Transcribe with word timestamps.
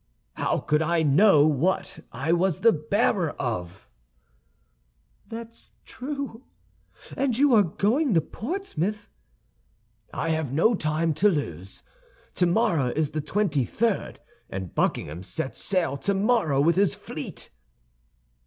"How 0.33 0.57
could 0.61 0.81
I 0.81 1.03
know 1.03 1.45
what 1.45 1.99
I 2.11 2.31
was 2.33 2.61
the 2.61 2.71
bearer 2.73 3.33
of?" 3.39 3.87
"That's 5.27 5.73
true! 5.85 6.43
And 7.15 7.37
you 7.37 7.53
are 7.53 7.61
going 7.61 8.15
to 8.15 8.21
Portsmouth?" 8.21 9.11
"I 10.11 10.29
have 10.29 10.51
no 10.51 10.73
time 10.73 11.13
to 11.13 11.29
lose. 11.29 11.83
Tomorrow 12.33 12.93
is 12.95 13.11
the 13.11 13.21
twenty 13.21 13.63
third, 13.63 14.19
and 14.49 14.73
Buckingham 14.73 15.21
sets 15.21 15.61
sail 15.63 15.95
tomorrow 15.97 16.59
with 16.59 16.77
his 16.77 16.95
fleet." 16.95 17.51